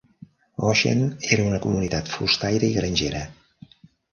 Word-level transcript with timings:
Goshen 0.63 1.03
era 1.35 1.45
una 1.49 1.61
comunitat 1.67 2.09
fustaire 2.15 2.71
i 2.73 2.79
grangera. 2.79 3.21